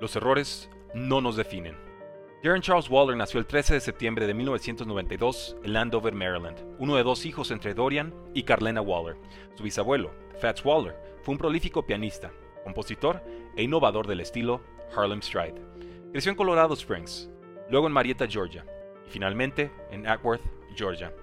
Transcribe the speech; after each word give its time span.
Los 0.00 0.16
errores 0.16 0.70
no 0.94 1.20
nos 1.20 1.36
definen. 1.36 1.76
Darren 2.42 2.62
Charles 2.62 2.88
Waller 2.88 3.18
nació 3.18 3.38
el 3.38 3.46
13 3.46 3.74
de 3.74 3.80
septiembre 3.80 4.26
de 4.26 4.32
1992 4.32 5.56
en 5.62 5.74
Landover, 5.74 6.14
Maryland, 6.14 6.56
uno 6.78 6.96
de 6.96 7.02
dos 7.02 7.26
hijos 7.26 7.50
entre 7.50 7.74
Dorian 7.74 8.14
y 8.32 8.44
Carlena 8.44 8.80
Waller. 8.80 9.18
Su 9.56 9.62
bisabuelo, 9.62 10.10
Fats 10.40 10.64
Waller, 10.64 10.96
fue 11.22 11.32
un 11.32 11.38
prolífico 11.38 11.84
pianista, 11.84 12.32
compositor 12.64 13.22
e 13.56 13.62
innovador 13.62 14.06
del 14.06 14.20
estilo 14.20 14.62
Harlem 14.96 15.20
Stride. 15.20 15.60
Creció 16.12 16.30
en 16.30 16.36
Colorado 16.36 16.72
Springs, 16.72 17.30
luego 17.68 17.86
en 17.86 17.92
Marietta, 17.92 18.26
Georgia, 18.26 18.64
y 19.06 19.10
finalmente 19.10 19.70
en 19.90 20.06
Acworth, 20.06 20.42
Georgia. 20.74 21.14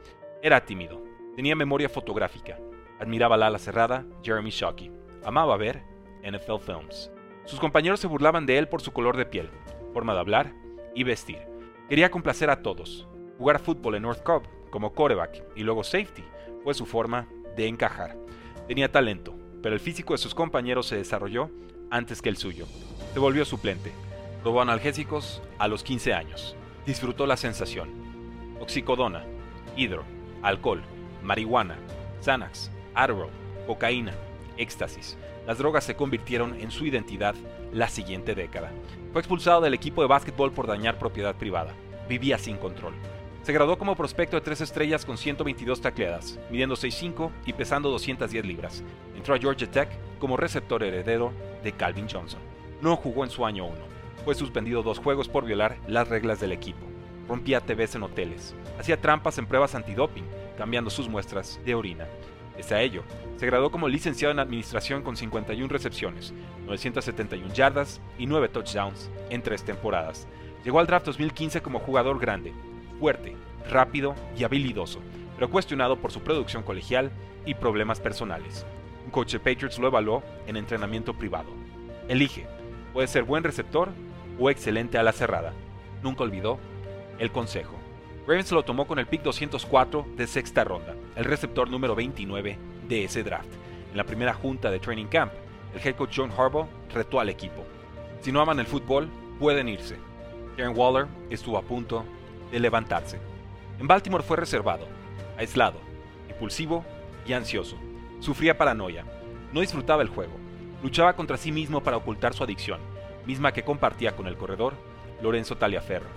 Era 0.43 0.63
tímido, 0.63 1.03
tenía 1.35 1.55
memoria 1.55 1.89
fotográfica, 1.89 2.59
admiraba 2.99 3.37
la 3.37 3.47
ala 3.47 3.57
cerrada 3.57 4.05
Jeremy 4.21 4.51
Shockey, 4.51 4.91
amaba 5.23 5.57
ver 5.57 5.83
NFL 6.23 6.59
Films. 6.59 7.11
Sus 7.47 7.61
compañeros 7.61 8.01
se 8.01 8.07
burlaban 8.07 8.45
de 8.45 8.57
él 8.57 8.67
por 8.67 8.81
su 8.81 8.91
color 8.91 9.15
de 9.15 9.25
piel, 9.25 9.49
forma 9.93 10.13
de 10.13 10.19
hablar 10.19 10.53
y 10.93 11.03
vestir. 11.03 11.39
Quería 11.87 12.11
complacer 12.11 12.49
a 12.49 12.61
todos. 12.61 13.07
Jugar 13.37 13.59
fútbol 13.59 13.95
en 13.95 14.03
North 14.03 14.21
Cobb 14.21 14.43
como 14.69 14.93
coreback 14.93 15.43
y 15.55 15.63
luego 15.63 15.85
safety 15.85 16.25
fue 16.65 16.73
su 16.73 16.85
forma 16.85 17.29
de 17.55 17.67
encajar. 17.67 18.17
Tenía 18.67 18.91
talento, 18.91 19.33
pero 19.63 19.73
el 19.73 19.79
físico 19.79 20.13
de 20.13 20.17
sus 20.17 20.35
compañeros 20.35 20.87
se 20.87 20.97
desarrolló 20.97 21.49
antes 21.89 22.21
que 22.21 22.27
el 22.27 22.35
suyo. 22.35 22.65
Se 23.13 23.19
volvió 23.19 23.45
suplente. 23.45 23.93
Probó 24.41 24.61
analgésicos 24.61 25.41
a 25.57 25.69
los 25.69 25.83
15 25.83 26.13
años. 26.13 26.57
Disfrutó 26.85 27.25
la 27.25 27.37
sensación. 27.37 27.89
Oxicodona, 28.59 29.23
hidro, 29.77 30.03
alcohol, 30.41 30.83
marihuana, 31.23 31.77
Xanax, 32.21 32.71
Adderall, 32.93 33.29
cocaína, 33.65 34.13
éxtasis, 34.57 35.17
las 35.45 35.57
drogas 35.57 35.83
se 35.83 35.95
convirtieron 35.95 36.59
en 36.59 36.71
su 36.71 36.85
identidad 36.85 37.35
la 37.71 37.87
siguiente 37.87 38.35
década. 38.35 38.71
Fue 39.11 39.21
expulsado 39.21 39.61
del 39.61 39.73
equipo 39.73 40.01
de 40.01 40.07
básquetbol 40.07 40.51
por 40.51 40.67
dañar 40.67 40.99
propiedad 40.99 41.35
privada. 41.35 41.73
Vivía 42.09 42.37
sin 42.37 42.57
control. 42.57 42.93
Se 43.43 43.53
graduó 43.53 43.77
como 43.77 43.95
prospecto 43.95 44.35
de 44.35 44.41
tres 44.41 44.59
estrellas 44.59 45.05
con 45.05 45.17
122 45.17 45.79
tacleadas, 45.79 46.37
midiendo 46.49 46.75
6'5 46.75 47.31
y 47.45 47.53
pesando 47.53 47.89
210 47.89 48.45
libras. 48.45 48.83
Entró 49.15 49.35
a 49.35 49.39
Georgia 49.39 49.71
Tech 49.71 49.89
como 50.19 50.35
receptor 50.35 50.83
heredero 50.83 51.31
de 51.63 51.71
Calvin 51.71 52.09
Johnson. 52.09 52.41
No 52.81 52.97
jugó 52.97 53.23
en 53.23 53.29
su 53.29 53.45
año 53.45 53.65
1. 53.65 53.75
Fue 54.25 54.35
suspendido 54.35 54.83
dos 54.83 54.99
juegos 54.99 55.29
por 55.29 55.45
violar 55.45 55.77
las 55.87 56.09
reglas 56.09 56.41
del 56.41 56.51
equipo. 56.51 56.85
Rompía 57.29 57.61
TVs 57.61 57.95
en 57.95 58.03
hoteles. 58.03 58.53
Hacía 58.79 58.99
trampas 58.99 59.37
en 59.37 59.45
pruebas 59.45 59.75
antidoping, 59.75 60.25
cambiando 60.57 60.89
sus 60.89 61.07
muestras 61.07 61.59
de 61.65 61.75
orina. 61.75 62.05
A 62.69 62.81
ello, 62.81 63.03
se 63.37 63.45
graduó 63.45 63.71
como 63.71 63.87
licenciado 63.87 64.33
en 64.33 64.39
administración 64.39 65.01
con 65.01 65.15
51 65.15 65.69
recepciones, 65.69 66.33
971 66.65 67.53
yardas 67.53 68.01
y 68.17 68.25
9 68.25 68.49
touchdowns 68.49 69.09
en 69.29 69.41
tres 69.41 69.63
temporadas. 69.63 70.27
Llegó 70.65 70.79
al 70.79 70.87
draft 70.87 71.05
2015 71.05 71.61
como 71.61 71.79
jugador 71.79 72.19
grande, 72.19 72.51
fuerte, 72.99 73.37
rápido 73.69 74.15
y 74.37 74.43
habilidoso, 74.43 74.99
pero 75.35 75.49
cuestionado 75.49 75.95
por 75.95 76.11
su 76.11 76.19
producción 76.19 76.61
colegial 76.61 77.09
y 77.45 77.53
problemas 77.53 78.01
personales. 78.01 78.65
Un 79.05 79.11
coach 79.11 79.31
de 79.31 79.39
Patriots 79.39 79.79
lo 79.79 79.87
evaluó 79.87 80.23
en 80.45 80.57
entrenamiento 80.57 81.13
privado. 81.13 81.49
Elige, 82.09 82.47
puede 82.91 83.07
ser 83.07 83.23
buen 83.23 83.45
receptor 83.45 83.91
o 84.37 84.49
excelente 84.49 84.97
a 84.97 85.03
la 85.03 85.13
cerrada. 85.13 85.53
Nunca 86.03 86.23
olvidó 86.23 86.59
el 87.17 87.31
consejo. 87.31 87.76
Ravens 88.27 88.51
lo 88.51 88.65
tomó 88.65 88.85
con 88.85 88.99
el 88.99 89.07
pick 89.07 89.23
204 89.23 90.05
de 90.17 90.27
sexta 90.27 90.65
ronda, 90.65 90.95
el 91.15 91.23
receptor 91.23 91.69
número 91.69 91.95
29 91.95 92.57
de 92.89 93.03
ese 93.05 93.23
draft. 93.23 93.47
En 93.91 93.95
la 93.95 94.03
primera 94.03 94.33
junta 94.33 94.69
de 94.69 94.79
training 94.79 95.05
camp, 95.05 95.31
el 95.73 95.79
head 95.79 95.95
coach 95.95 96.17
John 96.17 96.33
Harbaugh 96.37 96.67
retó 96.93 97.21
al 97.21 97.29
equipo. 97.29 97.63
Si 98.19 98.33
no 98.33 98.41
aman 98.41 98.59
el 98.59 98.65
fútbol, 98.65 99.07
pueden 99.39 99.69
irse. 99.69 99.95
Darren 100.57 100.77
Waller 100.77 101.07
estuvo 101.29 101.57
a 101.57 101.61
punto 101.61 102.03
de 102.51 102.59
levantarse. 102.59 103.17
En 103.79 103.87
Baltimore 103.87 104.25
fue 104.25 104.35
reservado, 104.35 104.87
aislado, 105.37 105.79
impulsivo 106.27 106.83
y 107.25 107.31
ansioso. 107.31 107.77
Sufría 108.19 108.57
paranoia. 108.57 109.05
No 109.53 109.61
disfrutaba 109.61 110.01
el 110.01 110.09
juego. 110.09 110.33
Luchaba 110.83 111.15
contra 111.15 111.37
sí 111.37 111.53
mismo 111.53 111.81
para 111.81 111.95
ocultar 111.95 112.33
su 112.33 112.43
adicción, 112.43 112.81
misma 113.25 113.53
que 113.53 113.63
compartía 113.63 114.17
con 114.17 114.27
el 114.27 114.35
corredor 114.35 114.73
Lorenzo 115.21 115.57
Taliaferro. 115.57 116.07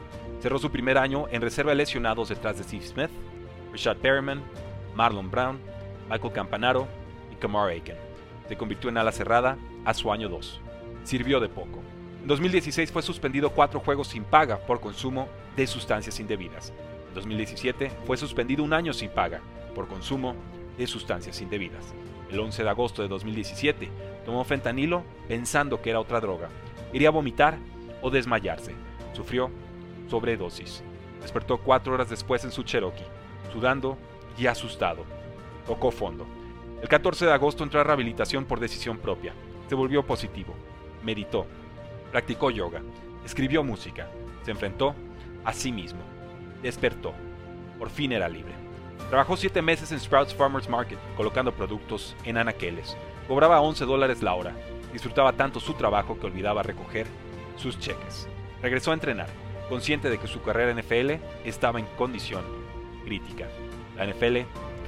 Cerró 0.41 0.59
su 0.59 0.71
primer 0.71 0.99
año 0.99 1.27
en 1.31 1.43
reserva 1.43 1.71
de 1.71 1.77
lesionados 1.77 2.28
detrás 2.28 2.56
de 2.56 2.65
Steve 2.65 2.87
Smith, 2.87 3.11
Richard 3.72 3.99
Perryman, 3.99 4.43
Marlon 4.94 5.31
Brown, 5.31 5.59
Michael 6.09 6.33
Campanaro 6.33 6.88
y 7.33 7.37
Kamar 7.37 7.69
Aiken. 7.69 7.97
Se 8.49 8.56
convirtió 8.56 8.91
en 8.91 8.99
ala 8.99 9.12
cerrada 9.12 9.56
a 9.84 9.94
su 9.94 10.10
año 10.12 10.28
2. 10.28 10.60
Sirvió 11.05 11.41
de 11.41 11.49
poco. 11.49 11.81
En 12.22 12.27
2016 12.27 12.91
fue 12.91 13.03
suspendido 13.03 13.50
cuatro 13.50 13.81
juegos 13.81 14.09
sin 14.09 14.25
paga 14.25 14.59
por 14.59 14.81
consumo 14.81 15.28
de 15.56 15.66
sustancias 15.66 16.19
indebidas. 16.21 16.72
En 17.09 17.15
2017 17.15 17.91
fue 18.06 18.16
suspendido 18.16 18.62
un 18.65 18.72
año 18.72 18.93
sin 18.93 19.10
paga 19.10 19.41
por 19.75 19.89
consumo 19.89 20.34
de 20.77 20.87
sustancias 20.87 21.41
indebidas. 21.41 21.94
El 22.31 22.41
11 22.41 22.62
de 22.62 22.69
agosto 22.69 23.03
de 23.03 23.09
2017 23.09 23.89
tomó 24.25 24.44
fentanilo 24.44 25.03
pensando 25.28 25.81
que 25.81 25.91
era 25.91 26.00
otra 26.00 26.21
droga. 26.21 26.49
Iría 26.93 27.09
a 27.09 27.12
vomitar 27.12 27.59
o 28.03 28.10
desmayarse. 28.10 28.75
Sufrió 29.12 29.50
sobredosis. 30.09 30.82
Despertó 31.21 31.59
cuatro 31.59 31.94
horas 31.94 32.10
después 32.10 32.44
en 32.44 32.50
su 32.50 32.62
Cherokee, 32.62 33.04
sudando 33.53 33.97
y 34.37 34.47
asustado. 34.47 35.04
Tocó 35.66 35.91
fondo. 35.91 36.26
El 36.82 36.88
14 36.88 37.26
de 37.26 37.32
agosto 37.32 37.62
entró 37.62 37.81
a 37.81 37.84
rehabilitación 37.84 38.44
por 38.44 38.59
decisión 38.59 38.98
propia. 38.98 39.34
Se 39.69 39.75
volvió 39.75 40.04
positivo. 40.04 40.54
Meditó. 41.04 41.47
Practicó 42.10 42.50
yoga. 42.50 42.82
Escribió 43.25 43.62
música. 43.62 44.09
Se 44.43 44.50
enfrentó 44.50 44.94
a 45.44 45.53
sí 45.53 45.71
mismo. 45.71 46.00
Despertó. 46.62 47.12
Por 47.78 47.91
fin 47.91 48.12
era 48.12 48.28
libre. 48.28 48.53
Trabajó 49.10 49.37
siete 49.37 49.60
meses 49.60 49.92
en 49.92 50.00
Sprouts 50.00 50.34
Farmers 50.34 50.69
Market, 50.69 50.98
colocando 51.16 51.53
productos 51.53 52.16
en 52.25 52.38
anaqueles. 52.38 52.97
Cobraba 53.28 53.60
11 53.60 53.84
dólares 53.84 54.22
la 54.22 54.34
hora. 54.34 54.54
Disfrutaba 54.92 55.32
tanto 55.32 55.60
su 55.60 55.75
trabajo 55.75 56.19
que 56.19 56.27
olvidaba 56.27 56.62
recoger 56.62 57.06
sus 57.56 57.78
cheques. 57.78 58.28
Regresó 58.62 58.91
a 58.91 58.94
entrenar 58.94 59.28
consciente 59.71 60.10
de 60.10 60.19
que 60.19 60.26
su 60.26 60.43
carrera 60.43 60.72
en 60.72 60.78
NFL 60.78 61.25
estaba 61.44 61.78
en 61.78 61.87
condición 61.97 62.43
crítica. 63.04 63.47
La 63.97 64.04
NFL 64.04 64.38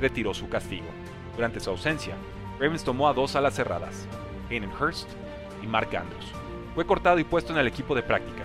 retiró 0.01 0.35
su 0.35 0.49
castigo. 0.49 0.87
Durante 1.37 1.61
su 1.61 1.71
ausencia, 1.71 2.17
Ravens 2.59 2.83
tomó 2.83 3.09
a 3.09 3.15
dos 3.15 3.37
alas 3.37 3.55
cerradas, 3.55 4.07
Hayden 4.51 4.73
Hurst 4.73 5.09
y 5.63 5.67
Mark 5.67 5.97
Andrews. 5.97 6.33
Fue 6.75 6.85
cortado 6.85 7.21
y 7.21 7.25
puesto 7.25 7.53
en 7.53 7.61
el 7.61 7.69
equipo 7.69 7.95
de 7.95 8.03
práctica. 8.03 8.43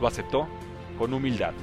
Lo 0.00 0.06
aceptó 0.06 0.48
con 0.96 1.12
humildad. 1.12 1.54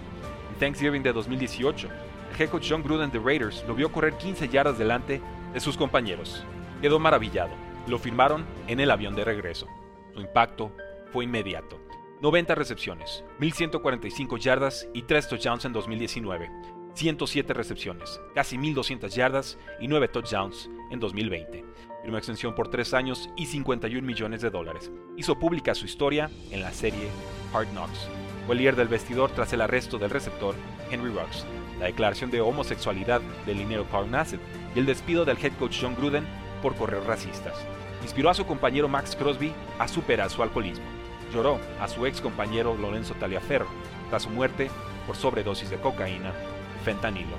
En 0.51 0.59
Thanksgiving 0.59 1.03
de 1.03 1.13
2018, 1.13 1.88
el 1.88 2.41
head 2.41 2.49
coach 2.49 2.67
John 2.69 2.84
Gruden 2.84 3.09
de 3.09 3.19
Raiders 3.19 3.63
lo 3.66 3.75
vio 3.75 3.91
correr 3.91 4.13
15 4.17 4.49
yardas 4.49 4.78
delante 4.78 5.22
de 5.53 5.59
sus 5.61 5.78
compañeros. 5.78 6.44
Quedó 6.81 6.99
maravillado. 6.99 7.51
Lo 7.88 7.97
firmaron 7.97 8.45
en 8.67 8.81
el 8.81 8.91
avión 8.91 9.16
de 9.16 9.23
regreso. 9.23 9.67
Su 10.13 10.19
impacto 10.19 10.72
fue 11.13 11.23
inmediato. 11.23 11.79
90 12.19 12.55
recepciones, 12.55 13.23
1145 13.38 14.38
yardas 14.38 14.89
y 14.91 15.03
3 15.03 15.28
touchdowns 15.28 15.66
en 15.66 15.73
2019, 15.73 16.50
107 16.95 17.53
recepciones, 17.53 18.19
casi 18.33 18.57
1200 18.57 19.13
yardas 19.13 19.59
y 19.79 19.88
9 19.88 20.07
touchdowns 20.07 20.67
en 20.89 21.00
2020. 21.00 21.63
Firmó 22.01 22.17
extensión 22.17 22.55
por 22.55 22.69
3 22.69 22.95
años 22.95 23.29
y 23.38 23.45
51 23.45 24.01
millones 24.01 24.41
de 24.41 24.50
dólares. 24.50 24.91
Hizo 25.16 25.38
pública 25.38 25.75
su 25.75 25.85
historia 25.85 26.31
en 26.50 26.61
la 26.61 26.73
serie 26.73 27.07
Hard 27.53 27.67
Knocks. 27.67 28.07
Fue 28.47 28.55
líder 28.55 28.75
del 28.75 28.88
vestidor 28.88 29.29
tras 29.29 29.53
el 29.53 29.61
arresto 29.61 29.99
del 29.99 30.09
receptor 30.09 30.55
Henry 30.89 31.11
Ruggs, 31.11 31.45
la 31.79 31.85
declaración 31.85 32.31
de 32.31 32.41
homosexualidad 32.41 33.22
del 33.45 33.59
linero 33.59 33.85
Carl 33.91 34.09
Nassib 34.09 34.39
y 34.73 34.79
el 34.79 34.88
despido 34.88 35.23
del 35.23 35.38
head 35.38 35.53
coach 35.59 35.78
John 35.79 35.95
Gruden 35.95 36.25
por 36.63 36.75
correos 36.75 37.05
racistas. 37.05 37.53
Inspiró 38.01 38.31
a 38.31 38.34
su 38.34 38.47
compañero 38.47 38.88
Max 38.88 39.16
Crosby 39.16 39.53
a 39.78 39.88
superar 39.88 40.31
su 40.31 40.41
alcoholismo 40.41 40.97
lloró 41.34 41.60
a 41.80 41.88
su 41.88 42.06
ex 42.06 42.22
compañero 42.22 42.76
Lorenzo 42.76 43.14
Taliaferro 43.16 43.68
tras 44.09 44.24
su 44.24 44.29
muerte 44.29 44.70
por 45.06 45.16
sobredosis 45.16 45.70
de 45.70 45.78
cocaína 45.78 46.34
y 46.79 46.84
fentanilo. 46.85 47.38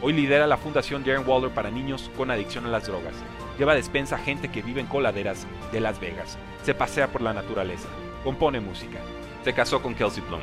Hoy 0.00 0.12
lidera 0.12 0.46
la 0.46 0.56
Fundación 0.56 1.04
Darren 1.04 1.28
Waller 1.28 1.50
para 1.50 1.70
niños 1.70 2.10
con 2.16 2.30
adicción 2.30 2.66
a 2.66 2.70
las 2.70 2.86
drogas. 2.86 3.14
Lleva 3.58 3.74
despensa 3.74 4.16
a 4.16 4.18
gente 4.18 4.50
que 4.50 4.62
vive 4.62 4.80
en 4.80 4.86
coladeras 4.86 5.46
de 5.70 5.80
Las 5.80 6.00
Vegas. 6.00 6.38
Se 6.64 6.74
pasea 6.74 7.08
por 7.08 7.22
la 7.22 7.32
naturaleza. 7.32 7.88
Compone 8.24 8.58
música. 8.58 8.98
Se 9.44 9.52
casó 9.52 9.80
con 9.80 9.94
Kelsey 9.94 10.22
Plum, 10.24 10.40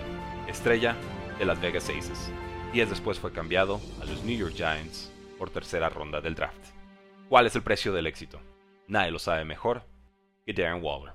estrella 0.47 0.95
de 1.37 1.45
Las 1.45 1.59
Vegas 1.59 1.89
Aces. 1.89 2.31
Días 2.71 2.89
después 2.89 3.19
fue 3.19 3.33
cambiado 3.33 3.81
a 4.01 4.05
los 4.05 4.23
New 4.23 4.37
York 4.37 4.53
Giants 4.55 5.11
por 5.37 5.49
tercera 5.49 5.89
ronda 5.89 6.21
del 6.21 6.35
draft. 6.35 6.59
¿Cuál 7.27 7.47
es 7.47 7.55
el 7.55 7.63
precio 7.63 7.91
del 7.91 8.07
éxito? 8.07 8.39
Nadie 8.87 9.11
lo 9.11 9.19
sabe 9.19 9.43
mejor 9.43 9.83
que 10.45 10.53
Darren 10.53 10.83
Waller. 10.83 11.13